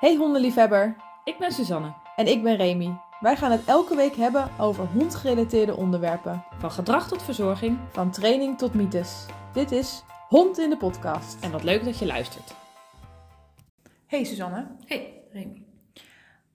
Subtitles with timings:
[0.00, 1.94] Hey hondenliefhebber, Ik ben Suzanne.
[2.16, 3.00] en ik ben Remy.
[3.20, 6.44] Wij gaan het elke week hebben over hondgerelateerde onderwerpen.
[6.58, 7.78] Van gedrag tot verzorging.
[7.90, 9.26] Van training tot mythes.
[9.52, 11.44] Dit is Hond in de podcast.
[11.44, 12.54] En wat leuk dat je luistert.
[14.06, 15.66] Hey Suzanne, Hey, Remy.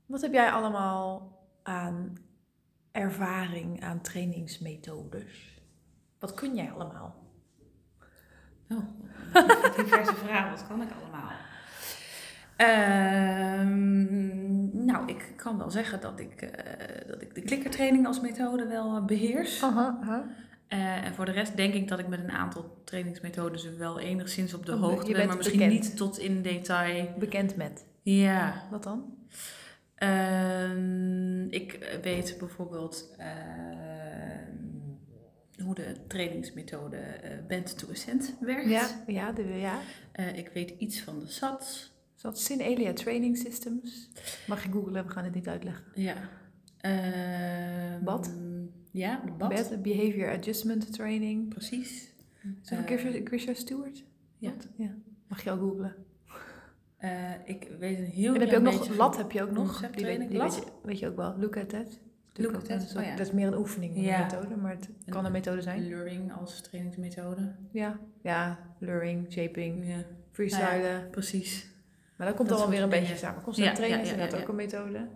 [0.05, 1.31] wat heb jij allemaal
[1.63, 2.13] aan
[2.91, 5.61] ervaring aan trainingsmethodes?
[6.19, 7.15] Wat kun jij allemaal?
[8.69, 8.77] Oh,
[9.77, 10.51] diverse vragen.
[10.51, 11.31] Wat kan ik allemaal?
[12.57, 14.05] Ehm,
[14.85, 18.95] nou, ik kan wel zeggen dat ik, eh, dat ik de klikkertraining als methode wel
[18.95, 19.63] eh, beheers.
[19.63, 20.25] Aha, aha.
[20.67, 24.53] Eh, en voor de rest denk ik dat ik met een aantal trainingsmethodes wel enigszins
[24.53, 25.27] op de hoogte ben.
[25.27, 25.81] Maar misschien bekend.
[25.81, 27.13] niet tot in detail.
[27.19, 27.85] Bekend met.
[28.01, 29.13] Ja, Wat dan?
[29.95, 34.53] Ehm, ik weet bijvoorbeeld ehm,
[35.63, 36.97] hoe de trainingsmethode
[37.47, 38.69] Bent to Ascent werkt.
[38.69, 39.79] Ja, ja, de, ja.
[40.33, 41.94] Ik weet iets van de SATS.
[42.25, 44.09] Zat Sin Elia Training Systems.
[44.47, 45.83] Mag je googlen, we gaan het niet uitleggen.
[45.95, 46.15] Ja.
[48.03, 48.31] Bad?
[48.91, 49.81] Ja, de BAD.
[49.81, 51.49] Behavior Adjustment Training.
[51.49, 52.13] Precies.
[52.65, 54.03] Eh, Grisha, Grisha Stewart?
[54.37, 54.51] ja.
[54.75, 54.95] Ja.
[55.27, 55.95] Mag je al googlen.
[56.97, 59.89] Eh, ik weet een heel En heb je ook nog, lat heb je ook nog.
[59.91, 61.37] Die, weet, die je, weet je ook wel.
[61.37, 61.99] Look at that.
[62.33, 63.15] Look at that, soort- oh ja.
[63.15, 64.15] Dat is meer een oefening Ja.
[64.15, 65.87] een methode, maar het kan een methode zijn.
[65.87, 67.55] Luring als trainingsmethode.
[67.71, 71.09] Ja, ja luring, shaping, Ja, freestylen.
[71.09, 71.73] precies.
[72.15, 73.43] Maar dat komt Dat dan alweer een soort beetje samen.
[73.43, 75.07] Concept Ja, training ja, is ja, inderdaad ja, ook een methode.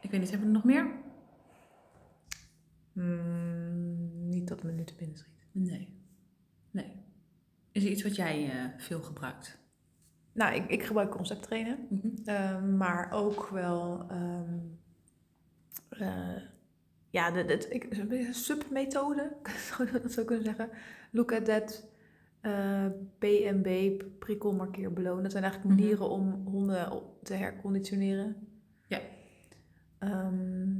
[0.00, 0.90] Ik weet niet, hebben we er nog meer?
[2.92, 5.46] Hmm, niet dat me nu te binnen schiet.
[5.52, 5.88] Nee.
[6.70, 7.04] Nee.
[7.72, 9.58] Is er iets wat jij eh, veel gebruikt?
[10.32, 11.86] Nou, ik, ik gebruik concept trainen.
[11.88, 12.08] Mhm.
[12.24, 14.58] Ehm, maar ook wel, ehm,
[15.88, 16.42] eh,
[17.10, 19.36] ja, de, de, ik, een submethode,
[19.68, 20.70] zou je dat zo kunnen zeggen.
[21.10, 21.88] Look at that,
[22.50, 22.86] eh
[23.18, 25.22] PMB, prikkel, markeer, beloon.
[25.22, 25.82] Dat zijn eigenlijk Mhm.
[25.82, 28.36] manieren om honden te herconditioneren.
[28.86, 29.00] Ja.
[29.98, 30.74] Ehm,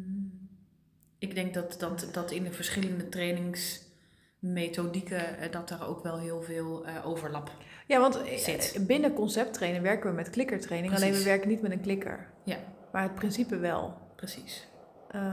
[1.18, 6.42] Ik denk dat, dat, dat in de verschillende trainingsmethodieken, eh, dat daar ook wel heel
[6.42, 7.50] veel eh, overlap.
[7.86, 8.84] ja, want eh, Zit.
[8.86, 10.94] binnen concept trainen werken we met klikkertraining.
[10.94, 12.30] Alleen we werken niet met een klikker.
[12.44, 12.56] Ja.
[12.92, 13.94] Maar het principe wel.
[14.16, 14.68] Precies.
[15.08, 15.32] Het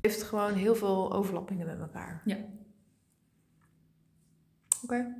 [0.00, 2.22] heeft gewoon heel veel overlappingen met elkaar.
[2.24, 2.36] Ja.
[4.86, 5.14] Oké.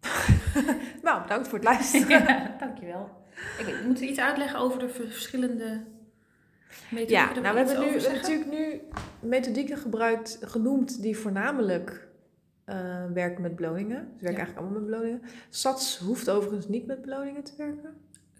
[1.02, 2.08] nou, bedankt voor het luisteren.
[2.08, 3.10] ja, dankjewel.
[3.58, 5.84] Ik weet, moeten we iets uitleggen over de verschillende
[6.90, 7.34] methodieken?
[7.34, 8.80] Ja, nou, we hebben nu we hebben natuurlijk nu
[9.20, 12.08] methodieken gebruikt, genoemd, die voornamelijk
[12.64, 13.96] eh, werken met beloningen.
[13.96, 14.36] Ze werken Ja.
[14.36, 15.22] eigenlijk allemaal met beloningen.
[15.50, 17.94] SATS hoeft overigens niet met beloningen te werken.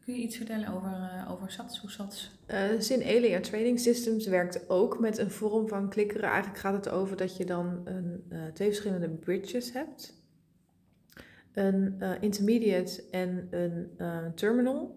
[0.04, 1.78] Kun je iets vertellen over, eh, over SATS?
[1.80, 2.38] Hoe SATS?
[2.46, 6.28] Eh Sin Elia Training Systems werkt ook met een vorm van klikkeren.
[6.28, 8.24] Eigenlijk gaat het over dat je dan een,
[8.54, 10.21] twee verschillende bridges hebt.
[11.52, 14.96] Een eh, intermediate en een eh, terminal.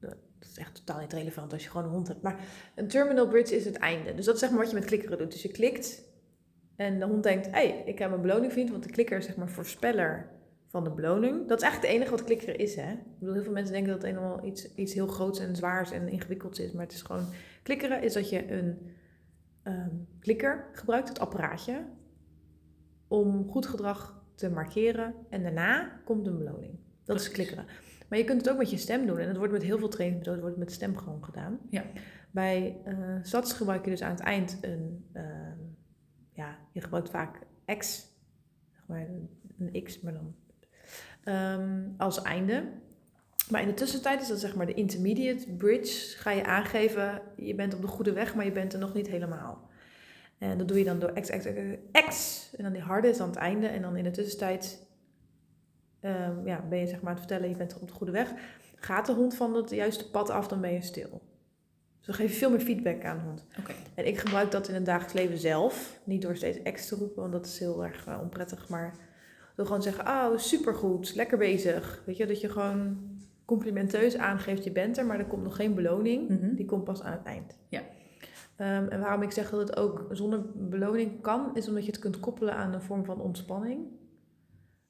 [0.00, 2.22] Eh, Dat is echt totaal niet relevant als je gewoon een hond hebt.
[2.22, 2.40] Maar
[2.74, 4.14] een terminal bridge is het einde.
[4.14, 5.32] Dus dat is zeg maar wat je met klikkeren doet.
[5.32, 6.02] Dus je klikt
[6.76, 8.70] en de hond denkt, hé, hey, ik heb mijn beloning vindt.
[8.70, 10.30] Want de klikker is zeg maar voorspeller
[10.72, 11.48] van de beloning.
[11.48, 12.92] Dat is eigenlijk het enige wat klikkeren is, hè.
[12.92, 15.90] Ik bedoel, heel veel mensen denken dat het helemaal iets, iets heel groots en zwaars
[15.90, 16.72] en ingewikkelds is.
[16.72, 17.24] Maar het is gewoon...
[17.62, 18.78] Klikkeren is dat je een
[19.62, 19.90] ehm,
[20.20, 21.84] klikker gebruikt, het apparaatje,
[23.08, 25.14] om goed gedrag te markeren.
[25.30, 26.78] En daarna komt een beloning.
[27.04, 27.64] Dat is klikkeren.
[28.08, 29.18] Maar je kunt het ook met je stem doen.
[29.18, 31.58] En dat wordt met heel veel trainingsmethoden wordt met stem gewoon gedaan.
[31.70, 31.84] Ja.
[32.30, 35.08] Bij eh SATS gebruik je dus aan het eind een...
[35.12, 35.58] ehm,
[36.32, 37.38] ja, je gebruikt vaak
[37.78, 38.10] X.
[38.72, 39.06] Zeg maar
[39.58, 40.34] een X, maar dan
[41.24, 42.64] ehm, als einde.
[43.50, 46.16] Maar in de tussentijd is dat zeg maar de intermediate bridge.
[46.18, 49.08] Ga je aangeven, je bent op de goede weg, maar je bent er nog niet
[49.08, 49.70] helemaal.
[50.42, 52.48] En dat doe je dan door X, X, X, X.
[52.56, 53.66] En dan die harde is aan het einde.
[53.66, 54.86] En dan in de tussentijd
[56.00, 58.32] ehm, ja, ben je zeg maar aan het vertellen, je bent op de goede weg.
[58.76, 61.22] Gaat de hond van het juiste pad af, dan ben je stil.
[61.96, 63.46] Dus dan geef je veel meer feedback aan de hond.
[63.58, 63.72] Oké.
[63.94, 66.00] En ik gebruik dat in het dagelijks leven zelf.
[66.04, 68.68] Niet door steeds X te roepen, want dat is heel erg eh, onprettig.
[68.68, 68.94] Maar
[69.56, 72.02] door gewoon te zeggen, oh, supergoed, lekker bezig.
[72.06, 72.98] Weet je, dat je gewoon
[73.44, 76.28] complimenteus aangeeft, je bent er, maar er komt nog geen beloning.
[76.28, 76.54] Mhm.
[76.54, 77.58] Die komt pas aan het eind.
[77.68, 77.82] Ja.
[78.56, 82.00] Ehm, en waarom ik zeg dat het ook zonder beloning kan, is omdat je het
[82.00, 83.86] kunt koppelen aan een vorm van ontspanning.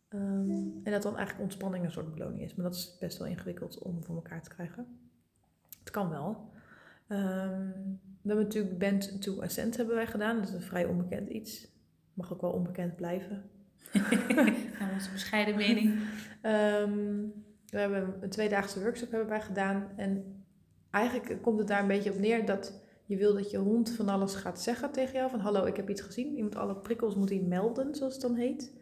[0.08, 0.50] Ehm,
[0.82, 2.54] en dat dan eigenlijk ontspanning een soort beloning is.
[2.54, 4.86] Maar dat is best wel ingewikkeld om voor elkaar te krijgen.
[5.78, 6.50] Het kan wel.
[7.08, 7.70] Ehm,
[8.22, 10.36] we hebben natuurlijk Band to Ascent hebben wij gedaan.
[10.36, 11.68] Dat is een vrij onbekend iets.
[12.14, 13.50] Mag ook wel onbekend blijven.
[14.78, 15.98] Naar onze bescheiden mening.
[17.72, 19.88] We hebben een tweedaagse workshop hebben wij gedaan.
[19.96, 20.44] En
[20.90, 22.81] eigenlijk komt het daar een beetje op neer dat
[23.12, 25.30] je wil dat je hond van alles gaat zeggen tegen jou.
[25.30, 26.36] Van hallo, ik heb iets gezien.
[26.36, 28.72] Je moet alle prikkels moet hij melden, zoals het dan heet.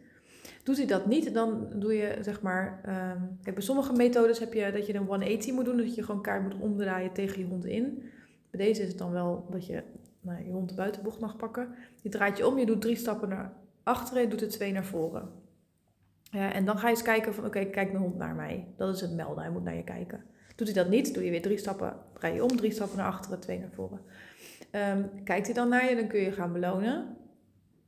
[0.63, 2.81] Doet hij dat niet, dan doe je zeg maar.
[2.83, 6.03] ehm, kijk, bij sommige methodes heb je dat je een 180 moet doen, dat je
[6.03, 8.03] gewoon kaart moet omdraaien tegen je hond in.
[8.51, 9.83] Bij deze is het dan wel dat je
[10.21, 11.75] nou, je hond de buitenbocht mag pakken.
[12.01, 13.53] Je draait je om, je doet drie stappen naar
[13.83, 15.29] achteren, je doet er twee naar voren.
[16.31, 18.67] En dan ga je eens kijken van, oké, kijkt mijn hond naar mij.
[18.77, 20.23] Dat is het melden, hij moet naar je kijken.
[20.61, 23.07] Doet hij dat niet, doe je weer drie stappen, draai je om, drie stappen naar
[23.07, 23.99] achteren, twee naar voren.
[24.71, 27.17] Ehm, kijkt hij dan naar je, dan kun je gaan belonen.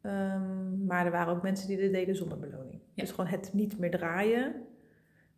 [0.02, 2.82] Ehm, maar er waren ook mensen die dit deden zonder beloning.
[2.94, 3.04] Ja.
[3.04, 4.54] Dus gewoon het niet meer draaien.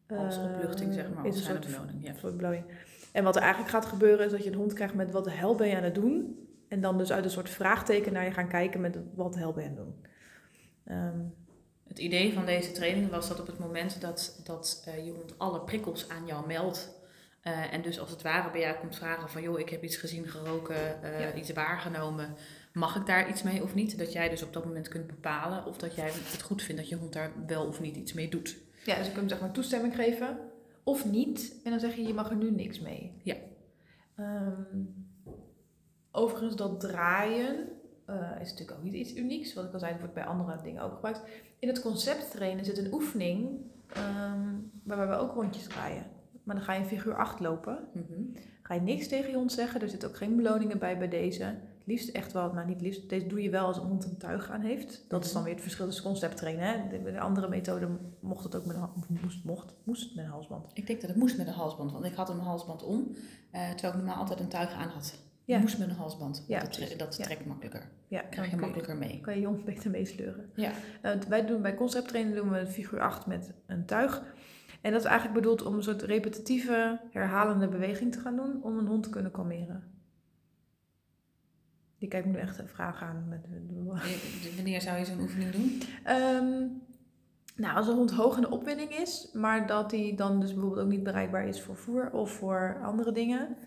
[0.08, 2.06] Als opluchting, zeg maar, Is als een soort, beloning.
[2.08, 2.14] Ja.
[2.14, 2.64] soort beloning.
[3.12, 5.32] En wat er eigenlijk gaat gebeuren is dat je een hond krijgt met wat de
[5.32, 6.40] hel ben je aan het doen.
[6.68, 9.54] En dan dus uit een soort vraagteken naar je gaan kijken met wat de hel
[9.54, 10.06] ben je aan het doen.
[10.86, 11.20] Ehm,
[11.88, 15.40] Het idee van deze training was dat op het moment dat, dat eh, je hond
[15.40, 16.95] alle prikkels aan jou meldt.
[17.46, 19.96] Eh, en dus als het ware bij jou komt vragen van joh, ik heb iets
[19.98, 21.34] gezien, geroken, eh, Ja.
[21.34, 22.36] iets waargenomen.
[22.74, 23.98] Mag ik daar iets mee of niet?
[23.98, 26.90] Dat jij dus op dat moment kunt bepalen of dat jij het goed vindt dat
[26.90, 28.58] je hond daar wel of niet iets mee doet.
[28.84, 30.38] ja, dus je kunt zeg maar toestemming geven
[30.84, 31.56] of niet.
[31.64, 33.12] En dan zeg je, je mag er nu niks mee.
[33.24, 33.36] Ja.
[34.16, 34.84] Ehm,
[36.12, 37.68] overigens, dat draaien
[38.06, 39.54] eh, is natuurlijk ook niet iets unieks.
[39.54, 41.22] Wat ik al zei, wordt bij andere dingen ook gebruikt.
[41.60, 43.58] In het concept trainen zit een oefening
[43.94, 44.54] ehm,
[44.84, 46.06] waarbij we ook rondjes draaien.
[46.46, 47.78] Maar dan ga je in figuur 8 lopen.
[47.94, 48.22] Mhm.
[48.62, 49.82] Ga je niks tegen je hond zeggen.
[49.82, 51.44] Er zitten ook geen beloningen bij bij deze.
[51.44, 54.18] Het liefst echt wel, nou niet liefst, deze doe je wel als een hond een
[54.18, 55.06] tuig aan heeft.
[55.08, 56.64] Dat is dan weer het verschil tussen concept trainen.
[56.68, 56.88] Hè.
[57.04, 57.88] De, de andere methode
[58.20, 58.90] mocht het ook met een,
[59.22, 60.72] moest, mocht, moest met een halsband.
[60.74, 63.16] Ik denk dat het moest met een halsband, want ik had een halsband om,
[63.52, 65.20] eh, terwijl ik normaal altijd een tuig aan had.
[65.44, 65.60] Ja.
[65.60, 67.24] Moest met een halsband, Ja, dat, tre- dat Ja.
[67.24, 67.90] trekt makkelijker.
[68.08, 69.22] Ja, Krijg je makkelijker mee.
[69.22, 70.50] kan je hond beter meesleuren.
[70.56, 70.72] Ja.
[71.02, 74.24] Eh, wij doen bij concept trainen doen we figuur 8 met een tuig.
[74.86, 78.78] En dat is eigenlijk bedoeld om een soort repetitieve, herhalende beweging te gaan doen om
[78.78, 79.84] een hond te kunnen kalmeren.
[81.98, 83.26] Die kijkt me nu echt een vraag aan.
[83.30, 83.48] Met,
[84.56, 85.82] Wanneer zou je zo'n oefening doen?
[86.04, 86.68] Ehm,
[87.56, 90.82] nou, als een hond hoog in de opwinding is, maar dat die dan dus bijvoorbeeld
[90.82, 93.58] ook niet bereikbaar is voor voer of voor andere dingen.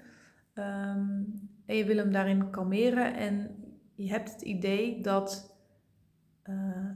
[0.55, 1.23] Ehm,
[1.67, 5.57] en je wil hem daarin kalmeren en je hebt het idee dat,
[6.43, 6.91] eh,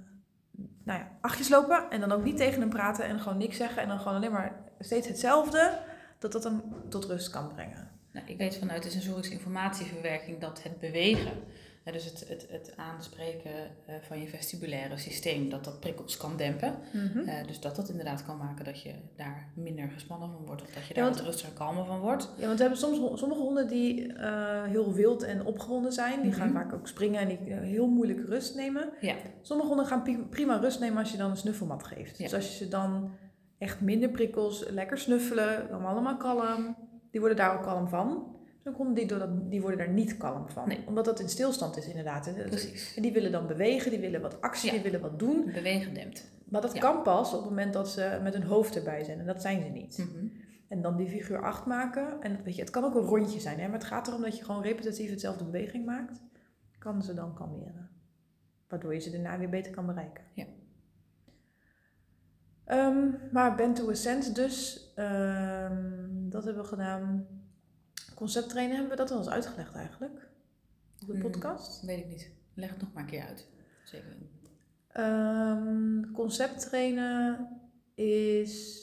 [0.84, 3.82] nou ja, achtjes lopen en dan ook niet tegen hem praten en gewoon niks zeggen
[3.82, 5.78] en dan gewoon alleen maar steeds hetzelfde,
[6.18, 7.90] dat dat hem tot rust kan brengen.
[8.12, 11.32] Nou, ik weet vanuit de sensorische informatieverwerking dat het bewegen,
[11.90, 13.50] dus het, het, het aanspreken
[13.86, 16.74] eh, van je vestibulaire systeem, dat dat prikkels kan dempen.
[17.26, 20.68] Eh, dus dat dat inderdaad kan maken dat je daar minder gespannen van wordt of
[20.70, 22.30] dat je Ja, daar want- wat rustiger kalmer van wordt.
[22.36, 26.22] Ja, want we hebben soms sommige honden die eh, heel wild en opgewonden zijn.
[26.22, 26.56] Die gaan Mhm.
[26.56, 28.88] vaak ook springen en die heel moeilijk rust nemen.
[29.00, 29.14] Ja.
[29.40, 32.18] Sommige honden gaan prima rust nemen als je dan een snuffelmat geeft.
[32.18, 32.24] Ja.
[32.24, 33.10] Dus als je ze dan
[33.58, 36.76] echt minder prikkels, lekker snuffelen, dan allemaal kalm.
[37.10, 38.36] Die worden daar ook kalm van.
[38.64, 40.68] Ook honden die, door dat, die worden daar niet kalm van.
[40.68, 40.84] Nee.
[40.86, 42.26] Omdat dat in stilstand is inderdaad.
[42.26, 42.96] En- Precies.
[42.96, 44.72] En die willen dan bewegen, die willen wat actie, Ja.
[44.74, 45.44] die willen wat doen.
[45.52, 46.30] Bewegen dempt.
[46.48, 46.80] Maar dat Ja.
[46.80, 49.18] kan pas op het moment dat ze met hun hoofd erbij zijn.
[49.18, 49.98] En dat zijn ze niet.
[49.98, 50.26] Mhm.
[50.68, 52.20] En dan die figuur 8 maken.
[52.22, 53.64] En weet je, het kan ook een rondje zijn, hè?
[53.68, 56.20] maar het gaat erom dat je gewoon repetitief hetzelfde beweging maakt.
[56.78, 57.90] Kan ze dan kalmeren.
[58.68, 60.24] Waardoor je ze daarna weer beter kan bereiken.
[60.34, 60.44] Ja.
[62.64, 64.90] Ehm, maar bend to a sense dus.
[64.94, 65.82] ehm,
[66.28, 67.26] dat hebben we gedaan.
[68.22, 70.28] Concept trainen hebben we dat al eens uitgelegd eigenlijk.
[71.00, 71.20] Op de Mm.
[71.20, 71.82] podcast.
[71.82, 72.30] Weet ik niet.
[72.54, 73.48] Leg het nog maar een keer uit.
[73.84, 74.16] Zeker.
[74.88, 77.48] Ehm, concept trainen
[77.94, 78.80] is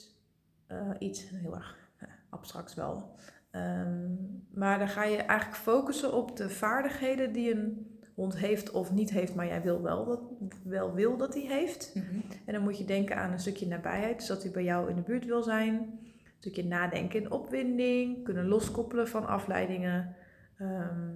[0.68, 3.16] eh, iets heel erg eh, abstracts wel.
[3.52, 4.14] Ehm,
[4.52, 9.10] maar dan ga je eigenlijk focussen op de vaardigheden die een hond heeft of niet
[9.10, 10.22] heeft, maar jij wil wel, dat,
[10.64, 11.92] wel wil dat hij heeft.
[11.96, 12.20] Mhm.
[12.46, 14.96] En dan moet je denken aan een stukje nabijheid, dus dat hij bij jou in
[14.96, 16.00] de buurt wil zijn.
[16.40, 20.16] Een stukje nadenken in opwinding, kunnen loskoppelen van afleidingen.
[20.58, 21.10] Ehm,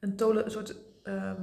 [0.00, 1.42] een tole- een soort ehm,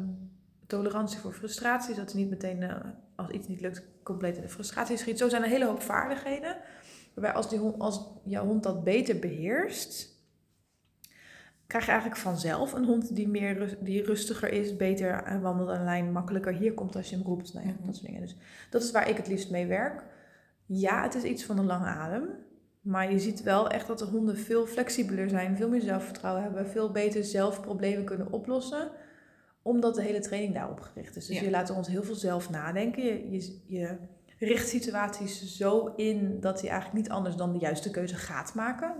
[0.67, 2.75] tolerantie voor frustratie, zodat hij niet meteen eh,
[3.15, 5.17] als iets niet lukt compleet in de frustratie schiet.
[5.17, 6.57] Zo zijn er een hele hoop vaardigheden.
[7.13, 10.19] Waarbij als, die hond, als jouw hond dat beter beheerst,
[11.67, 15.77] krijg je eigenlijk vanzelf een hond die, meer die rustiger is, beter eh, wandelt aan
[15.77, 17.53] de lijn, makkelijker hier komt als je hem roept.
[17.53, 17.85] Nou ja, Mhm.
[17.85, 18.21] dat soort dingen.
[18.21, 18.35] Dus
[18.69, 20.03] dat is waar ik het liefst mee werk.
[20.65, 22.29] Ja, het is iets van een lange adem.
[22.81, 26.67] Maar je ziet wel echt dat de honden veel flexibeler zijn, veel meer zelfvertrouwen hebben,
[26.67, 28.91] veel beter zelf problemen kunnen oplossen.
[29.61, 31.25] Omdat de hele training daarop gericht is.
[31.25, 31.43] Dus Ja.
[31.43, 33.03] je laat ons heel veel zelf nadenken.
[33.03, 33.97] Je, je, je
[34.37, 38.95] richt situaties zo in dat hij eigenlijk niet anders dan de juiste keuze gaat maken.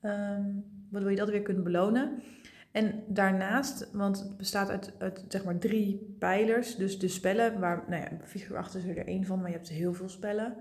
[0.00, 0.44] Ehm,
[0.90, 2.22] waardoor je dat weer kunt belonen.
[2.72, 6.76] En daarnaast, want het bestaat uit, uit zeg maar drie pijlers.
[6.76, 9.68] Dus de spellen, waar, nou ja, figuur 8 is er één van, maar je hebt
[9.68, 10.56] heel veel spellen.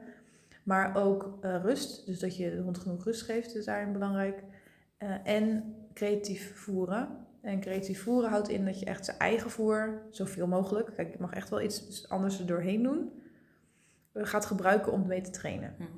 [0.63, 4.43] Maar ook eh, rust, dus dat je de hond genoeg rust geeft, is daarin belangrijk.
[4.97, 7.07] Eh, en creatief voeren.
[7.41, 11.17] En creatief voeren houdt in dat je echt zijn eigen voer, zoveel mogelijk, kijk, je
[11.19, 13.11] mag echt wel iets anders er doorheen doen.
[14.13, 15.75] gaat gebruiken om mee te trainen.
[15.77, 15.91] Mhm.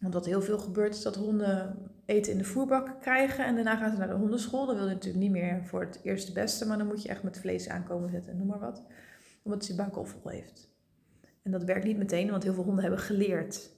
[0.00, 3.76] Want wat heel veel gebeurt is dat honden eten in de voerbak krijgen en daarna
[3.76, 4.66] gaan ze naar de hondenschool.
[4.66, 7.22] Dan wil je natuurlijk niet meer voor het eerste beste, maar dan moet je echt
[7.22, 8.86] met vlees aankomen zetten en noem maar wat.
[9.42, 10.72] Omdat ze al vol heeft.
[11.42, 13.70] En dat werkt niet meteen, want heel veel honden hebben geleerd.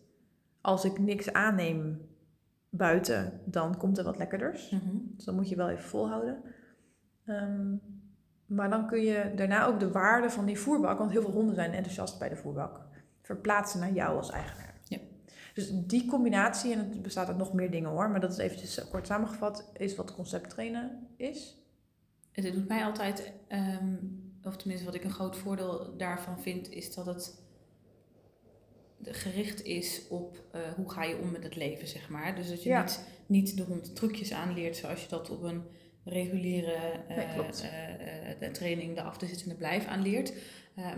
[0.66, 2.08] Als ik niks aanneem
[2.68, 4.70] buiten, dan komt er wat lekkerders.
[4.70, 4.96] Mhm.
[5.16, 6.42] Dus dan moet je wel even volhouden.
[7.24, 7.76] Ehm,
[8.46, 11.54] maar dan kun je daarna ook de waarde van die voerbak, want heel veel honden
[11.54, 12.80] zijn enthousiast bij de voerbak,
[13.22, 14.74] verplaatsen naar jou als eigenaar.
[14.84, 14.98] Ja.
[15.54, 18.88] Dus die combinatie, en het bestaat uit nog meer dingen hoor, maar dat is eventjes
[18.88, 21.56] kort samengevat, is wat concept trainen is.
[22.32, 23.94] Het doet mij altijd, ehm,
[24.42, 27.45] of tenminste wat ik een groot voordeel daarvan vind, is dat het
[29.04, 32.34] gericht is op eh, hoe ga je om met het leven, zeg maar.
[32.36, 32.82] Dus dat je Ja.
[32.82, 35.62] niet, niet de hond trucjes aanleert zoals je dat op een
[36.04, 36.72] reguliere
[37.08, 37.26] eh, Nee,
[37.70, 40.32] eh, de training de af te zittende blijf aanleert.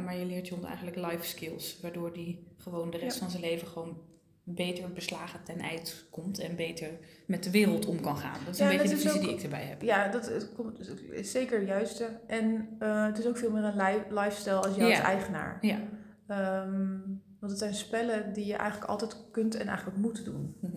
[0.05, 3.21] Maar je leert je hond eigenlijk life skills, waardoor die gewoon de rest Ja.
[3.23, 4.01] van zijn leven gewoon
[4.43, 6.89] beter beslagen ten eind komt en beter
[7.27, 8.39] met de wereld om kan gaan.
[8.45, 9.83] Dat is Ja, een en beetje de visie ook- die ik erbij heb.
[9.83, 10.79] Ja, dat is, komt-
[11.11, 12.09] is zeker het juiste.
[12.27, 14.97] En het is ook veel meer een li- lifestyle als jou Ja.
[14.99, 15.59] als eigenaar.
[15.61, 15.79] Ja.
[16.27, 16.97] Ehm,
[17.39, 20.57] want het zijn spellen die je eigenlijk altijd kunt en eigenlijk ook moet doen.
[20.61, 20.77] Mhm.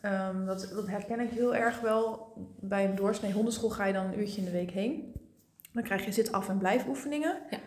[0.00, 2.32] Ehm, dat, dat herken ik heel erg wel.
[2.60, 5.12] Bij een doorsnee hondenschool ga je dan een uurtje in de week heen.
[5.72, 7.36] Dan krijg je zit-af- en blijfoefeningen.
[7.50, 7.58] Ja.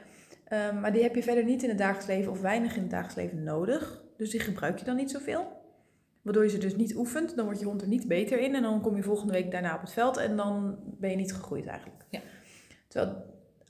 [0.43, 2.91] Ehm, maar die heb je verder niet in het dagelijks leven of weinig in het
[2.91, 4.01] dagelijks leven nodig.
[4.17, 5.47] Dus die gebruik je dan niet zoveel.
[6.21, 7.35] Waardoor je ze dus niet oefent.
[7.35, 8.55] Dan wordt je hond er niet beter in.
[8.55, 10.17] En dan kom je volgende week daarna op het veld.
[10.17, 12.05] En dan ben je niet gegroeid eigenlijk.
[12.09, 12.19] Ja.
[12.87, 13.15] Terwijl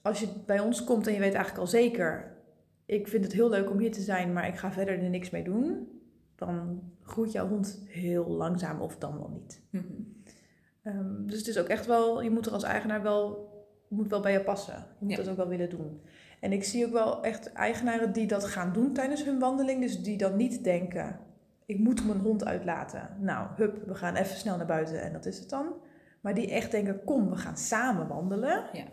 [0.02, 2.36] als je bij ons komt en je weet eigenlijk al zeker...
[2.88, 5.30] Ik vind het heel leuk om hier te zijn, maar ik ga verder er niks
[5.30, 5.88] mee doen.
[6.36, 9.62] Dan groeit jouw hond heel langzaam of dan wel niet.
[9.70, 9.84] Mhm.
[10.84, 13.50] Ehm, dus het is ook echt wel, je moet er als eigenaar wel,
[13.90, 14.86] moet wel bij je passen.
[15.00, 15.18] Je moet Ja.
[15.18, 16.02] dat ook wel willen doen.
[16.40, 19.82] En ik zie ook wel echt eigenaren die dat gaan doen tijdens hun wandeling.
[19.82, 21.20] Dus die dan niet denken,
[21.66, 23.10] ik moet mijn hond uitlaten.
[23.20, 25.74] Nou, hup, we gaan even snel naar buiten en dat is het dan.
[26.22, 28.70] Maar die echt denken, kom, we gaan samen wandelen.
[28.74, 28.86] Ja.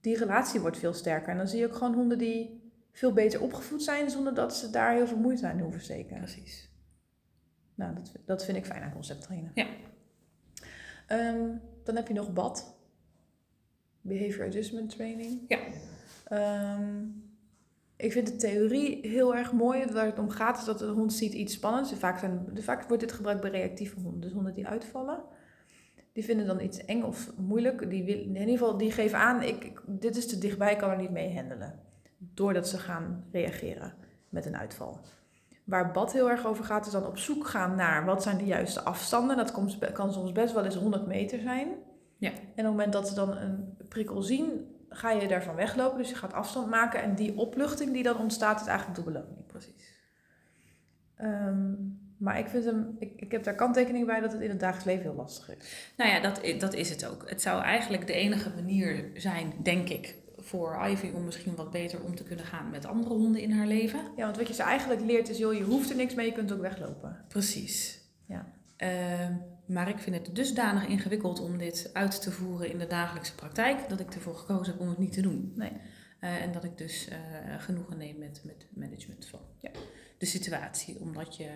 [0.00, 1.28] Die relatie wordt veel sterker.
[1.28, 2.67] En dan zie je ook gewoon honden die
[2.98, 4.10] veel beter opgevoed zijn...
[4.10, 6.16] zonder dat ze daar heel veel moeite aan hoeven steken.
[6.16, 6.70] Precies.
[7.74, 9.50] Nou, dat, dat vind ik fijn aan concept trainen.
[9.54, 9.66] Ja.
[11.06, 11.48] Ehm,
[11.84, 12.76] dan heb je nog BAD.
[14.00, 15.40] Behavior Adjustment Training.
[15.48, 15.58] Ja.
[16.24, 17.04] Ehm,
[17.96, 19.84] ik vind de theorie heel erg mooi.
[19.92, 21.92] Waar het om gaat is dat de hond ziet iets spannends.
[21.94, 24.20] Vaak, zijn, vaak wordt dit gebruikt bij reactieve honden.
[24.20, 25.22] Dus honden die uitvallen.
[26.12, 27.90] Die vinden dan iets eng of moeilijk.
[27.90, 30.78] Die wil, in ieder geval, die geven aan, ik, ik- dit is te dichtbij, ik
[30.78, 31.80] kan er niet mee handelen.
[32.18, 33.94] Doordat ze gaan reageren
[34.28, 35.00] met een uitval.
[35.64, 38.44] Waar Bad heel erg over gaat, is dan op zoek gaan naar wat zijn de
[38.44, 39.36] juiste afstanden.
[39.36, 41.68] Dat komt- kan soms best wel eens 100 meter zijn.
[42.16, 42.30] Ja.
[42.30, 45.98] En op het moment dat ze dan een prikkel zien, ga je daarvan weglopen.
[45.98, 47.02] Dus je gaat afstand maken.
[47.02, 49.46] En die opluchting die dan ontstaat, is eigenlijk de beloning.
[49.46, 49.96] Precies.
[51.16, 51.72] Ehm,
[52.18, 54.86] maar ik, vind hem, ik, ik heb daar kanttekening bij dat het in het dagelijks
[54.86, 55.92] leven heel lastig is.
[55.96, 57.30] Nou ja, dat, dat is het ook.
[57.30, 60.16] Het zou eigenlijk de enige manier zijn, denk ik,
[60.48, 63.66] voor Ivy om misschien wat beter om te kunnen gaan met andere honden in haar
[63.66, 64.00] leven.
[64.16, 66.32] Ja, want wat je ze eigenlijk leert is, joh, je hoeft er niks mee, je
[66.32, 67.24] kunt ook weglopen.
[67.28, 68.00] Precies.
[68.26, 68.52] Ja.
[68.76, 69.32] Ehm,
[69.66, 73.88] maar ik vind het dusdanig ingewikkeld om dit uit te voeren in de dagelijkse praktijk,
[73.88, 75.52] dat ik ervoor gekozen heb om het niet te doen.
[75.56, 75.72] Nee.
[76.20, 77.18] Eh, en dat ik dus eh,
[77.58, 79.70] genoegen neem met, met management van Ja.
[80.18, 81.00] de situatie.
[81.00, 81.50] Omdat je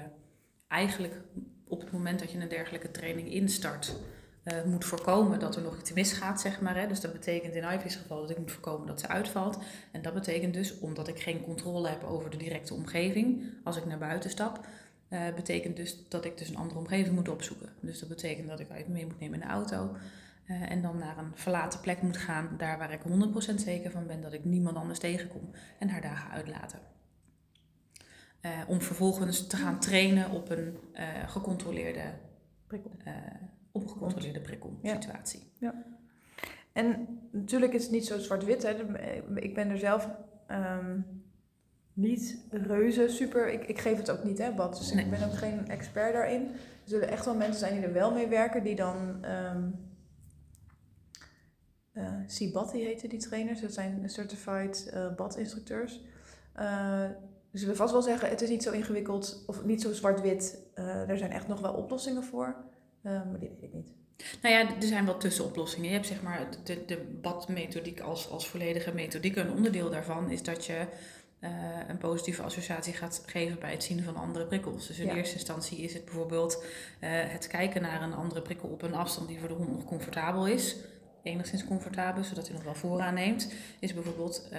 [0.68, 1.20] eigenlijk
[1.64, 3.96] op het moment dat je een dergelijke training instart,
[4.42, 6.76] eh, moet voorkomen dat er nog iets misgaat, zeg maar.
[6.76, 6.86] Hè.
[6.86, 9.58] Dus dat betekent in Ivy's geval dat ik moet voorkomen dat ze uitvalt.
[9.92, 13.86] En dat betekent dus, omdat ik geen controle heb over de directe omgeving, als ik
[13.86, 14.66] naar buiten stap,
[15.08, 17.68] eh, betekent dus dat ik dus een andere omgeving moet opzoeken.
[17.80, 19.96] Dus dat betekent dat ik Ivy mee moet nemen in de auto.
[20.46, 24.06] eh, en dan naar een verlaten plek moet gaan, daar waar ik 100% zeker van
[24.06, 25.50] ben dat ik niemand anders tegenkom.
[25.78, 26.78] En haar daar ga uitlaten.
[28.66, 30.76] Om vervolgens te gaan trainen op een
[31.26, 32.02] gecontroleerde,
[33.72, 33.80] Prikkel.
[33.80, 35.40] eh op een gecontroleerde prikkelsituatie.
[36.72, 38.60] En natuurlijk is het niet zo zwart-wit.
[38.60, 40.08] De- Ik ben er zelf
[40.46, 41.00] ehm,
[41.92, 43.52] niet reuze super.
[43.52, 44.76] Ik, ik geef het ook niet, hè, Bad.
[44.78, 45.04] Dus Nee.
[45.04, 46.42] ik ben ook geen expert daarin.
[46.48, 46.54] Er
[46.88, 49.24] zullen echt wel mensen zijn die er wel mee werken, die dan.
[49.24, 49.70] ehm
[51.92, 53.60] eh CBAT, die heten die trainers.
[53.60, 56.00] Dat zijn certified eh bad-instructeurs.
[56.52, 57.04] Eh,
[57.52, 60.62] ze zullen vast wel zeggen, het is niet zo ingewikkeld of niet zo zwart-wit.
[60.74, 62.56] Eh, er zijn echt nog wel oplossingen voor.
[63.02, 63.88] Eh, maar die weet ik niet.
[64.42, 65.88] Nou ja, er zijn wel tussenoplossingen.
[65.88, 69.36] Je hebt zeg maar de, de badmethodiek als, als volledige methodiek.
[69.36, 70.86] Een onderdeel daarvan is dat je
[71.38, 71.50] eh,
[71.88, 74.86] een positieve associatie gaat geven bij het zien van andere prikkels.
[74.86, 75.14] Dus in Ja.
[75.14, 76.64] eerste instantie is het bijvoorbeeld
[77.00, 79.84] eh, het kijken naar een andere prikkel op een afstand die voor de hond nog
[79.84, 80.76] comfortabel is.
[81.22, 84.58] enigszins comfortabel zodat hij nog wel vooraan neemt, is bijvoorbeeld uh,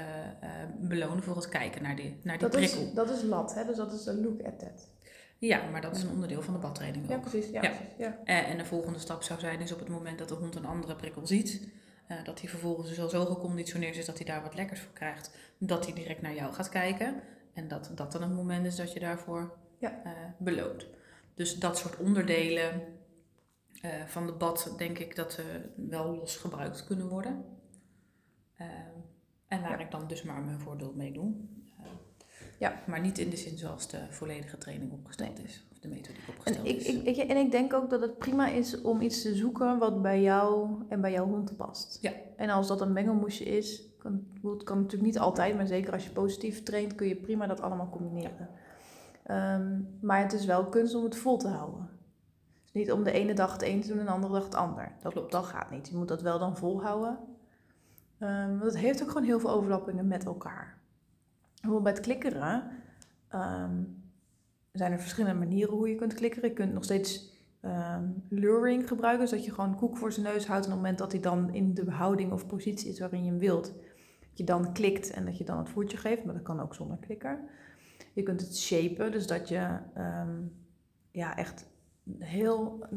[0.79, 2.81] belonen voor het kijken naar die, naar die dat prikkel.
[2.81, 3.65] Is, dat is lat, hè?
[3.65, 4.88] dus dat is een look at that.
[5.47, 7.12] Ja, maar dat is een onderdeel van de badtraining ook.
[7.12, 7.50] Ja, precies.
[7.50, 8.19] Ja, Precies, ja.
[8.23, 10.95] En de volgende stap zou zijn, is op het moment dat de hond een andere
[10.95, 11.67] prikkel ziet,
[12.07, 14.93] uh, dat hij vervolgens dus al zo geconditioneerd is dat hij daar wat lekkers voor
[14.93, 17.21] krijgt, dat hij direct naar jou gaat kijken.
[17.53, 20.01] En dat dat dan het moment is dat je daarvoor ja.
[20.05, 20.88] uh, beloont.
[21.33, 22.81] Dus dat soort onderdelen
[23.81, 27.45] uh, van de bad, denk ik dat ze wel los gebruikt kunnen worden.
[29.47, 31.33] en waar ik dan dus maar mijn voordeel mee doe.
[32.63, 32.74] Ja.
[32.88, 35.65] Maar niet in de zin zoals de volledige training opgesteld is.
[35.72, 36.88] Of de methodiek opgesteld en ik, is.
[36.88, 40.22] Ik, en ik denk ook dat het prima is om iets te zoeken wat bij
[40.22, 41.98] jou en bij jouw hond past.
[42.01, 42.12] Ja.
[42.36, 46.03] En als dat een mengelmoesje is, kan, het kan natuurlijk niet altijd, maar zeker als
[46.03, 48.50] je positief traint, kun je prima dat allemaal combineren.
[49.25, 49.55] Ja.
[49.55, 51.89] Um, maar het is wel kunst om het vol te houden.
[52.63, 54.55] Dus niet om de ene dag het een te doen en de andere dag het
[54.55, 54.91] ander.
[55.01, 55.32] Dat, Klopt.
[55.32, 55.88] dat gaat niet.
[55.88, 57.20] Je moet dat wel dan volhouden.
[58.20, 60.82] Um, want het heeft ook gewoon heel veel overlappingen met elkaar.
[61.63, 62.63] Bijvoorbeeld bij het klikkeren
[63.36, 64.03] um,
[64.72, 66.50] zijn er verschillende manieren hoe je kunt klikkeren.
[66.50, 70.65] Je kunt nog steeds um, luring gebruiken, zodat je gewoon koek voor zijn neus houdt.
[70.65, 73.29] En op het moment dat hij dan in de houding of positie is waarin je
[73.29, 73.65] hem wilt,
[74.20, 76.24] dat je dan klikt en dat je dan het voertje geeft.
[76.24, 77.39] Maar dat kan ook zonder klikker.
[78.13, 80.55] Je kunt het shapen, dus dat je um,
[81.12, 81.65] ja, echt
[82.20, 82.88] heel.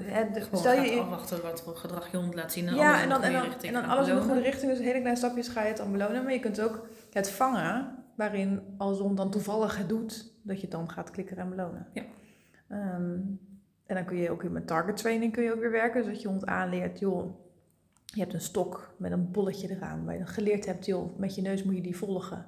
[0.52, 2.68] stel je afwachten wat voor gedrag je hond laat zien.
[2.68, 4.70] En ja, en dan, en dan, en dan alles in de goede richting.
[4.70, 6.22] Dus hele kleine stapjes ga je het dan belonen.
[6.22, 10.68] Maar je kunt ook het vangen waarin als hond dan toevallig het doet, dat je
[10.68, 11.86] dan gaat klikken en belonen.
[11.92, 12.04] Ja.
[12.68, 13.40] Um,
[13.86, 16.22] en dan kun je ook in met target training kun je ook weer werken, zodat
[16.22, 17.34] je hond aanleert, joh,
[18.04, 21.34] je hebt een stok met een bolletje eraan, waar je dan geleerd hebt, joh, met
[21.34, 22.46] je neus moet je die volgen.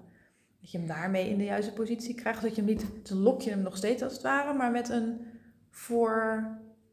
[0.60, 3.40] Dat je hem daarmee in de juiste positie krijgt, dat je hem niet, dan lok
[3.40, 5.20] je hem nog steeds als het ware, maar met een
[5.70, 6.44] voor,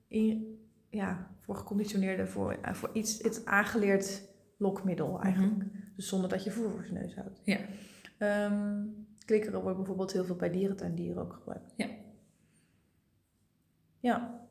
[0.07, 4.23] in, ja, voor geconditioneerde, voor, voor iets, iets aangeleerd
[4.57, 5.53] lokmiddel eigenlijk.
[5.53, 5.93] Mm -hmm.
[5.95, 7.41] Dus zonder dat je voer voor zijn neus houdt.
[7.43, 7.57] Ja.
[8.19, 11.73] Um, klikkeren wordt bijvoorbeeld heel veel bij dierentuindieren ook gebruikt.
[11.75, 11.87] Ja.
[13.99, 14.43] Ja.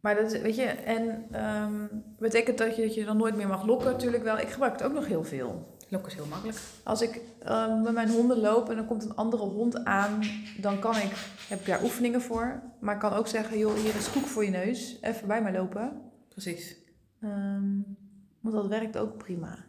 [0.00, 3.66] Maar dat weet je, en um, betekent dat je, dat je dan nooit meer mag
[3.66, 4.38] lokken natuurlijk wel.
[4.38, 5.76] Ik gebruik het ook nog heel veel.
[5.88, 6.58] Lokken is heel makkelijk.
[6.82, 10.20] Als ik um, met mijn honden loop en er komt een andere hond aan,
[10.60, 12.62] dan kan ik, heb ik daar oefeningen voor.
[12.80, 15.52] Maar ik kan ook zeggen, joh, hier is koek voor je neus, even bij mij
[15.52, 16.00] lopen.
[16.28, 16.76] Precies.
[17.20, 17.96] Um,
[18.40, 19.64] want dat werkt ook prima.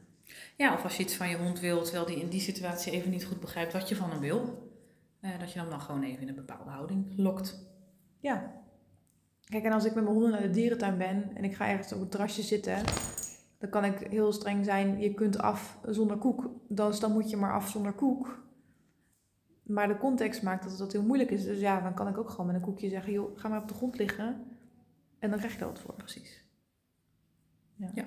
[0.57, 3.11] Ja, of als je iets van je hond wilt, terwijl die in die situatie even
[3.11, 4.69] niet goed begrijpt wat je van hem wil.
[5.21, 7.59] Uh, dat je hem dan gewoon even in een bepaalde houding lokt.
[8.19, 8.63] Ja.
[9.43, 11.93] Kijk, en als ik met mijn honden naar de dierentuin ben en ik ga ergens
[11.93, 12.83] op het terrasje zitten,
[13.57, 16.49] dan kan ik heel streng zijn, je kunt af zonder koek.
[16.67, 18.43] Dus dan moet je maar af zonder koek.
[19.63, 21.43] Maar de context maakt dat het heel moeilijk is.
[21.43, 23.67] Dus ja, dan kan ik ook gewoon met een koekje zeggen, joh, ga maar op
[23.67, 24.45] de grond liggen.
[25.19, 25.93] En dan krijg je wat voor.
[25.93, 26.43] Precies.
[27.75, 27.91] Ja.
[27.93, 28.05] ja.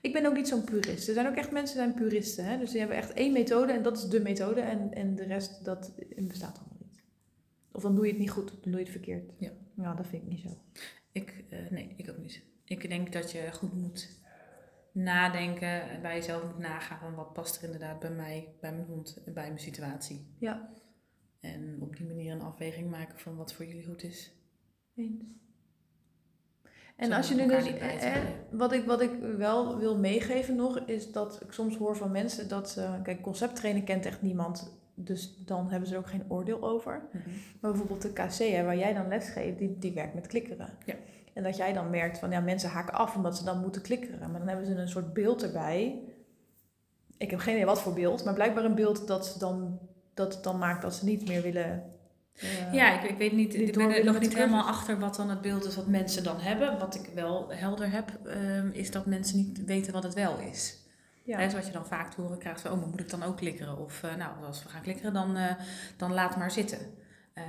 [0.00, 1.08] Ik ben ook niet zo'n purist.
[1.08, 2.44] Er zijn ook echt mensen die zijn puristen.
[2.44, 2.58] Hè?
[2.58, 4.60] Dus die hebben echt één methode en dat is de methode.
[4.60, 7.02] En, en de rest, dat bestaat allemaal niet.
[7.72, 9.32] Of dan doe je het niet goed, dan doe je het verkeerd.
[9.38, 9.50] Ja.
[9.74, 10.48] Nou, dat vind ik niet zo.
[11.12, 12.42] Ik, uh, nee, ik ook niet.
[12.64, 14.18] Ik denk dat je goed moet
[14.92, 18.86] nadenken en bij jezelf moet nagaan van wat past er inderdaad bij mij, bij mijn
[18.86, 20.26] hond en bij mijn situatie.
[20.38, 20.74] Ja.
[21.40, 24.32] En op die manier een afweging maken van wat voor jullie goed is.
[24.94, 25.22] Eens.
[27.00, 28.12] En als je nu dus, eh,
[28.50, 32.48] wat, ik, wat ik wel wil meegeven nog, is dat ik soms hoor van mensen
[32.48, 36.62] dat ze, kijk, concepttrainen kent echt niemand, dus dan hebben ze er ook geen oordeel
[36.62, 37.02] over.
[37.12, 37.28] Mhm.
[37.60, 40.68] Maar bijvoorbeeld de KC, hè, waar jij dan les geeft, die, die werkt met klikkeren.
[40.84, 40.94] Ja.
[41.32, 44.30] En dat jij dan merkt van, ja, mensen haken af omdat ze dan moeten klikkeren.
[44.30, 46.02] Maar dan hebben ze een soort beeld erbij.
[47.16, 49.78] Ik heb geen idee wat voor beeld, maar blijkbaar een beeld dat, ze dan,
[50.14, 51.82] dat het dan maakt dat ze niet meer willen
[52.40, 55.30] ja, ja ik, ik, weet niet, ik ben er nog niet helemaal achter wat dan
[55.30, 56.78] het beeld is wat mensen dan hebben.
[56.78, 60.78] Wat ik wel helder heb, um, is dat mensen niet weten wat het wel is.
[61.22, 61.38] Ja.
[61.38, 63.36] He, wat je dan vaak te horen krijgt van, oh, maar moet ik dan ook
[63.36, 63.78] klikkeren?
[63.78, 65.50] Of uh, nou, als we gaan klikkeren, dan, uh,
[65.96, 66.78] dan laat maar zitten.
[67.34, 67.44] Uh,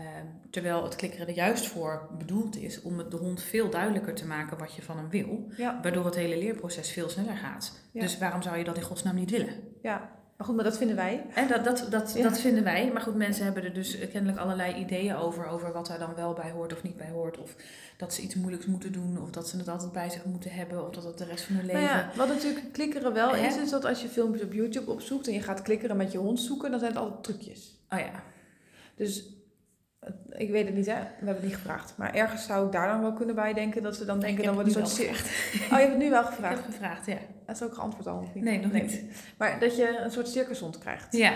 [0.49, 4.27] terwijl het klikkeren er juist voor bedoeld is om het de hond veel duidelijker te
[4.27, 5.47] maken wat je van hem wil.
[5.57, 5.79] Ja.
[5.81, 7.79] Waardoor het hele leerproces veel sneller gaat.
[7.91, 8.01] Ja.
[8.01, 9.53] Dus waarom zou je dat in godsnaam niet willen?
[9.81, 10.09] Ja,
[10.41, 11.25] maar goed, maar dat vinden wij.
[11.33, 12.23] En dat, dat, dat, ja.
[12.23, 12.91] dat vinden wij.
[12.93, 15.47] Maar goed, mensen hebben er dus kennelijk allerlei ideeën over.
[15.47, 17.37] Over wat daar dan wel bij hoort of niet bij hoort.
[17.37, 17.55] Of
[17.97, 19.21] dat ze iets moeilijks moeten doen.
[19.21, 20.87] Of dat ze het altijd bij zich moeten hebben.
[20.87, 21.81] Of dat het de rest van hun leven...
[21.81, 25.27] Nou ja, wat natuurlijk klikkeren wel is, is dat als je filmpjes op YouTube opzoekt
[25.27, 27.77] en je gaat klikkeren met je hond zoeken, dan zijn het altijd trucjes.
[27.89, 28.23] Oh ja.
[28.95, 29.25] Dus
[30.29, 30.93] ik weet het niet, hè?
[30.93, 31.93] We hebben het niet gevraagd.
[31.97, 34.53] Maar ergens zou ik daar dan wel kunnen bij denken dat ze dan denken dan
[34.53, 35.01] wordt een soort.
[35.01, 36.57] Oh, je hebt het nu wel gevraagd.
[36.57, 37.17] Ik heb gevraagd, ja.
[37.45, 38.19] Dat is ook geantwoord al.
[38.19, 38.43] Of niet?
[38.43, 39.03] Nee, nog niet.
[39.37, 41.17] Maar dat je een soort circushond krijgt.
[41.17, 41.31] Ja.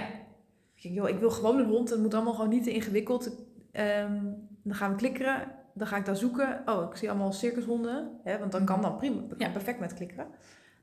[0.75, 1.89] Ik denk, joh, ik wil gewoon een hond.
[1.89, 3.27] Het moet allemaal gewoon niet te ingewikkeld.
[3.71, 5.51] Um, dan gaan we klikkeren.
[5.73, 6.61] Dan ga ik daar zoeken.
[6.65, 8.19] Oh, ik zie allemaal circushonden.
[8.23, 9.21] Hè, want dan kan dan prima.
[9.37, 9.49] Ja.
[9.49, 10.27] perfect met klikkeren.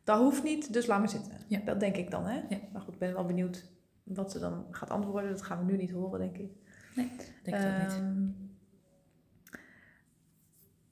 [0.04, 1.32] Dat hoeft niet, dus laat maar zitten.
[1.46, 1.60] Ja.
[1.64, 2.40] Dat denk ik dan, hè?
[2.48, 2.58] Ja.
[2.72, 3.64] Maar goed, ik ben wel benieuwd
[4.02, 5.30] wat ze dan gaat antwoorden.
[5.30, 6.50] Dat gaan we nu niet horen, denk ik.
[6.96, 7.10] Ik
[7.42, 7.92] denk ook niet.
[7.92, 8.26] Ehm,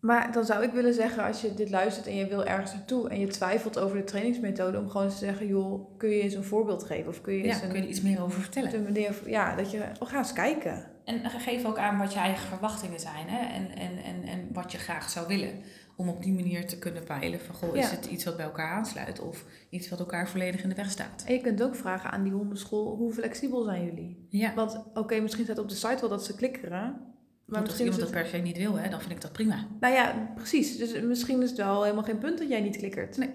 [0.00, 3.08] Maar dan zou ik willen zeggen, als je dit luistert en je wil ergens naartoe
[3.08, 6.34] en je twijfelt over de trainingsmethode, om gewoon eens te zeggen, joh, kun je eens
[6.34, 7.08] een voorbeeld geven?
[7.08, 8.82] Of kun je Ja, eens een, kun je er iets meer over vertellen.
[8.82, 10.84] manier, ja, dat je, oh, ga eens kijken.
[11.04, 13.54] En geef ook aan wat je eigen verwachtingen zijn hè?
[13.54, 15.62] En, en, en, en wat je graag zou willen.
[16.00, 18.70] Om op die manier te kunnen peilen van, goh, is het iets wat bij elkaar
[18.70, 21.24] aansluit of iets wat elkaar volledig in de weg staat.
[21.26, 24.26] En je kunt ook vragen aan die hondenschool, hoe flexibel zijn jullie?
[24.28, 27.00] Ja, Want oké, misschien staat op de site wel dat ze klikkeren,
[27.44, 28.04] maar als iemand het...
[28.12, 29.66] dat per se niet wil, hè, dan vind ik dat prima.
[29.80, 30.76] Nou ja, precies.
[30.76, 33.16] Dus misschien is het wel helemaal geen punt dat jij niet klikkert.
[33.16, 33.30] Nee.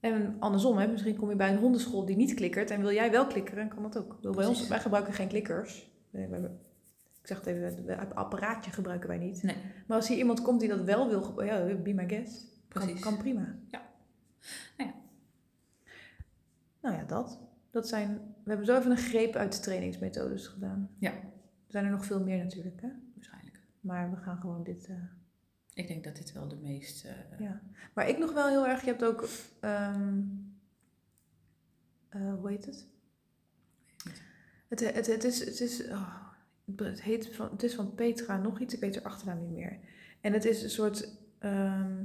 [0.00, 3.10] En andersom, hè, misschien kom je bij een hondenschool die niet klikkert en wil jij
[3.10, 4.34] wel klikkeren, kan dat ook.
[4.34, 5.90] Bij ons, wij gebruiken geen klikkers.
[6.10, 6.50] Nee, wij-
[7.26, 9.42] Ik zeg het even, het apparaatje gebruiken wij niet.
[9.42, 9.56] Nee.
[9.86, 12.44] Maar als hier iemand komt die dat wel wil ja, be my guest.
[12.68, 13.58] Kan, kan prima.
[13.66, 13.82] Ja.
[14.76, 14.94] Nou ja.
[16.80, 17.40] Nou ja, dat.
[17.70, 18.08] dat zijn,
[18.42, 20.90] we hebben zo even een greep uit de trainingsmethodes gedaan.
[20.98, 21.10] Ja.
[21.12, 21.20] Er
[21.66, 22.88] zijn er nog veel meer natuurlijk, hè?
[23.14, 23.60] Waarschijnlijk.
[23.80, 24.86] maar we gaan gewoon dit...
[24.86, 24.96] eh,
[25.74, 27.04] Ik denk dat dit wel de meest...
[27.04, 27.60] eh, Ja,
[27.94, 29.28] maar ik nog wel heel erg, je hebt ook,
[29.60, 29.96] eh,
[32.10, 32.86] hoe heet het?
[34.68, 36.24] Het, het, het is, het is, oh,
[36.76, 39.78] het, heet van, het is van Petra nog iets, ik weet haar achternaam niet meer.
[40.20, 42.04] En het is een soort, ehm,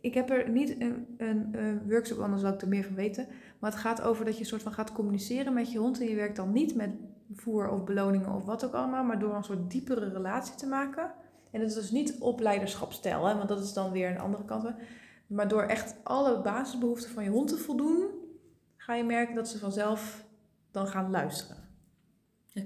[0.00, 3.26] ik heb er niet een, een, workshop, anders zou ik er meer van weten.
[3.58, 6.00] Maar het gaat over dat je een soort van gaat communiceren met je hond.
[6.00, 6.90] En je werkt dan niet met
[7.34, 11.12] voer of beloningen of wat ook allemaal, maar door een soort diepere relatie te maken.
[11.50, 14.74] En het is dus niet op leiderschapstijl, want dat is dan weer een andere kant.
[15.26, 18.06] Maar door echt alle basisbehoeften van je hond te voldoen,
[18.76, 20.24] ga je merken dat ze vanzelf
[20.70, 21.67] dan gaan luisteren.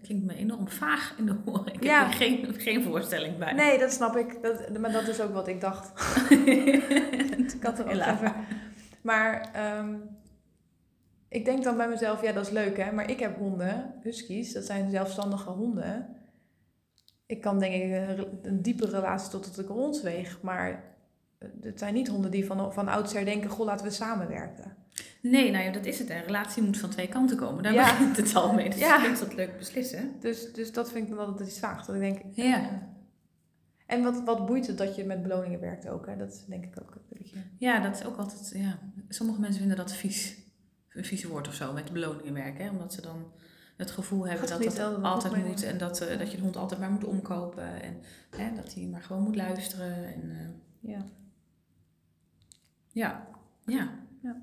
[0.03, 1.75] Klinkt me enorm vaag in de oren.
[1.75, 1.99] Ik Ja.
[2.03, 3.53] heb er geen, geen voorstelling bij.
[3.53, 4.43] Nee, dat snap ik.
[4.43, 5.93] Dat, maar dat is ook wat ik dacht.
[7.57, 8.35] ik had er ook even.
[9.03, 9.95] Maar ehm,
[11.29, 12.93] ik denk dan bij mezelf, ja, dat is leuk hè.
[12.93, 16.17] Maar ik heb honden, huskies, dat zijn zelfstandige honden.
[17.27, 20.39] Ik kan denk ik een, een diepe relatie tot het ik een hond weeg.
[20.43, 20.85] Maar
[21.39, 24.77] eh, het zijn niet honden die van, van oudsher denken, goh, laten we samenwerken.
[25.23, 26.11] Nee, nou ja, dat is het.
[26.11, 27.63] Een relatie moet van twee kanten komen.
[27.63, 27.91] Daar Ja.
[27.91, 28.71] begint het al mee.
[28.71, 29.07] Dus Ja.
[29.11, 30.11] is dat leuk beslissen.
[30.21, 31.87] Dus, dus dat vind ik dan altijd iets vaag.
[31.87, 32.61] Dat ik denk, Ja.
[32.61, 32.67] eh,
[33.87, 36.17] En wat, wat boeit het dat je met beloningen werkt ook, hè?
[36.17, 37.37] Dat denk ik ook een beetje.
[37.59, 38.53] Ja, dat is ook altijd...
[38.55, 38.79] Ja.
[39.09, 40.37] Sommige mensen vinden dat vies.
[40.89, 42.65] Een vies woord of zo, met beloningen werken.
[42.65, 42.71] Hè?
[42.71, 43.33] Omdat ze dan
[43.77, 46.81] het gevoel hebben dat dat altijd moet En dat, eh, dat je de hond altijd
[46.81, 47.83] maar moet omkopen.
[47.83, 47.97] En
[48.37, 50.07] hè, dat hij maar gewoon moet luisteren.
[50.15, 51.05] En, eh, Ja.
[52.93, 53.27] ja.
[53.67, 53.91] Ja.
[54.23, 54.37] Ja.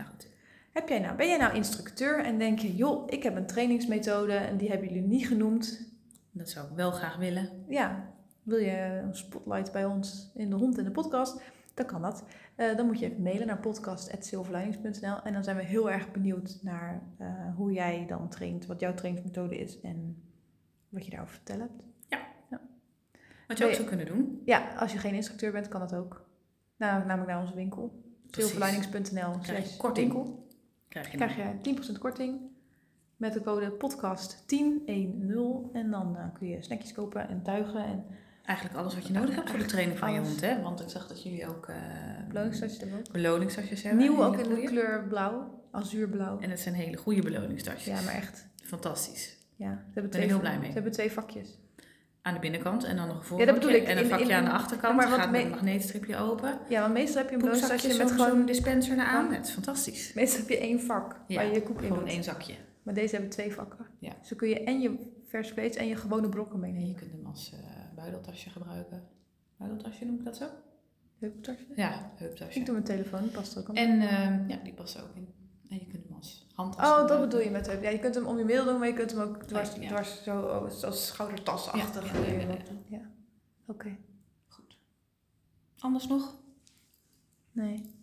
[0.00, 0.28] Nou goed.
[0.72, 4.32] Heb jij nou, ben jij nou instructeur en denk je, joh, ik heb een trainingsmethode
[4.32, 5.88] en die hebben jullie niet genoemd.
[6.30, 7.48] Dat zou ik wel graag willen.
[7.68, 11.42] Ja, wil je een spotlight bij ons in de hond in de podcast?
[11.74, 12.24] Dan kan dat.
[12.54, 16.58] Eh, dan moet je even mailen naar podcast.silverlinings.nl en dan zijn we heel erg benieuwd
[16.62, 20.22] naar eh, hoe jij dan traint, wat jouw trainingsmethode is en
[20.88, 21.82] wat je daarover vertellen hebt.
[23.46, 24.42] Wat je ook zou kunnen doen.
[24.44, 26.28] Ja, als je geen instructeur bent, kan dat ook.
[26.76, 27.99] Nou, namelijk naar onze winkel.
[29.40, 30.12] Krijg je slash korting.
[30.12, 30.48] winkel.
[30.88, 32.40] Krijg je krijg je 10% korting
[33.16, 34.86] met de code podcast1010
[35.72, 38.04] en dan eh, kun je snackjes kopen en tuigen en
[38.50, 40.40] Eigenlijk alles wat je nodig hebt voor de training van je hond.
[40.40, 40.62] Hè?
[40.62, 41.76] Want ik zag dat jullie ook uh,
[42.28, 44.00] beloningstasjes hebben beloningstasjes hebben.
[44.00, 46.38] Nieuw ook in de kleur blauw, azuurblauw.
[46.38, 47.84] En het zijn hele goede beloningstasjes.
[47.84, 48.46] Ja, maar echt.
[48.62, 49.36] Fantastisch.
[49.56, 50.66] Ja, ze hebben ik twee, heel blij mee.
[50.66, 51.58] Ze hebben twee vakjes.
[52.22, 53.52] Aan de binnenkant en dan nog een Ja, voorvakje.
[53.52, 53.86] dat bedoel ik.
[53.88, 54.96] En een In- vakje in- aan de achterkant.
[54.96, 56.58] maar gaat met me- een magneetstripje open.
[56.68, 58.28] Ja, want meestal heb je een Poepzakjes met gewoon...
[58.30, 59.32] zo'n dispenser eraan.
[59.32, 60.12] Het is fantastisch.
[60.12, 62.08] Meestal heb je één vak Ja, waar je je koek in Gewoon doet.
[62.12, 62.54] één zakje.
[62.82, 63.86] Maar deze hebben twee vakken.
[63.98, 64.12] Ja.
[64.22, 66.96] Zo kun je en je vers vlees en je gewone brokken En je meenemen.
[66.96, 67.58] kunt hem als eh
[67.96, 69.02] buideltasje gebruiken.
[69.56, 70.46] Buideltasje noem ik dat zo?
[71.18, 71.66] Heuptasje.
[71.76, 72.58] Ja, heuptasje.
[72.58, 73.74] Ik doe mijn telefoon, die past er ook aan.
[73.74, 75.28] En ehm, ja, die past er ook in.
[75.68, 76.09] En je kunt
[76.60, 77.82] handtas Oh, dat bedoel je met heup.
[77.82, 79.88] Ja, je kunt hem om je middel doen, maar je kunt hem ook dwars, Ja.
[79.88, 82.12] dwars zo oh, als schoudertasachtig.
[82.28, 83.10] Ja, ja.
[83.66, 83.96] Oké.
[84.48, 84.78] Goed.
[85.78, 86.34] Anders nog?
[87.52, 87.94] Nee.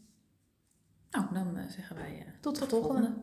[1.12, 3.14] Nou, dan eh, zeggen wij eh, Tot de volgende.